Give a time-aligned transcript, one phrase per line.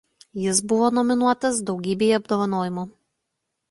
[0.43, 2.91] Jis buvo nominuotas daugybei apdovanojimų.